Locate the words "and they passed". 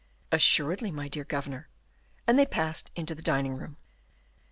2.25-2.89